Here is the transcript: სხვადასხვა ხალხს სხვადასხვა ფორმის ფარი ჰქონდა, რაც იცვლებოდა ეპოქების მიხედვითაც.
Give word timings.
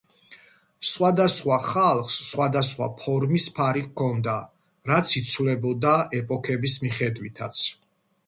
სხვადასხვა 0.91 1.57
ხალხს 1.65 2.15
სხვადასხვა 2.29 2.87
ფორმის 3.03 3.45
ფარი 3.59 3.83
ჰქონდა, 3.87 4.37
რაც 4.93 5.13
იცვლებოდა 5.21 5.95
ეპოქების 6.21 6.79
მიხედვითაც. 6.87 7.63